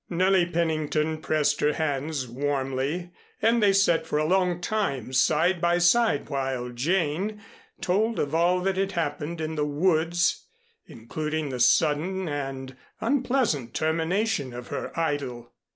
Nellie 0.09 0.47
Pennington 0.47 1.19
pressed 1.21 1.59
her 1.59 1.73
hands 1.73 2.27
warmly, 2.27 3.11
and 3.39 3.61
they 3.61 3.71
sat 3.71 4.07
for 4.07 4.17
a 4.17 4.25
long 4.25 4.59
time 4.59 5.13
side 5.13 5.61
by 5.61 5.77
side 5.77 6.27
while 6.27 6.69
Jane 6.69 7.39
told 7.81 8.17
of 8.17 8.33
all 8.33 8.61
that 8.61 8.77
had 8.77 8.93
happened 8.93 9.39
in 9.39 9.53
the 9.53 9.63
woods, 9.63 10.47
including 10.87 11.49
the 11.49 11.59
sudden 11.59 12.27
and 12.27 12.75
unpleasant 12.99 13.75
termination 13.75 14.55
of 14.55 14.69
her 14.69 14.91
idyl. 14.99 15.53